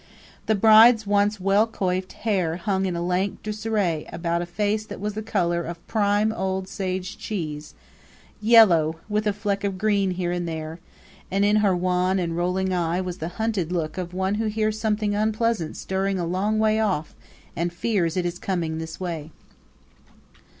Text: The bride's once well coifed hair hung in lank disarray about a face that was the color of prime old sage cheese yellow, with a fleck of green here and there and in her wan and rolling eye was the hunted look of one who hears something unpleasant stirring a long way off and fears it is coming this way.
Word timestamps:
The 0.47 0.55
bride's 0.55 1.05
once 1.05 1.39
well 1.39 1.67
coifed 1.67 2.13
hair 2.25 2.55
hung 2.57 2.87
in 2.87 2.95
lank 3.07 3.43
disarray 3.43 4.07
about 4.11 4.41
a 4.41 4.47
face 4.47 4.83
that 4.83 4.99
was 4.99 5.13
the 5.13 5.21
color 5.21 5.61
of 5.61 5.85
prime 5.87 6.31
old 6.31 6.67
sage 6.67 7.19
cheese 7.19 7.75
yellow, 8.41 8.95
with 9.07 9.27
a 9.27 9.31
fleck 9.31 9.63
of 9.63 9.77
green 9.77 10.09
here 10.09 10.31
and 10.31 10.47
there 10.47 10.79
and 11.29 11.45
in 11.45 11.57
her 11.57 11.75
wan 11.75 12.17
and 12.17 12.35
rolling 12.35 12.73
eye 12.73 12.99
was 12.99 13.19
the 13.19 13.27
hunted 13.37 13.71
look 13.71 13.99
of 13.99 14.11
one 14.11 14.33
who 14.41 14.45
hears 14.47 14.79
something 14.79 15.13
unpleasant 15.13 15.77
stirring 15.77 16.17
a 16.17 16.25
long 16.25 16.57
way 16.57 16.79
off 16.79 17.13
and 17.55 17.71
fears 17.71 18.17
it 18.17 18.25
is 18.25 18.39
coming 18.39 18.79
this 18.79 18.99
way. 18.99 19.29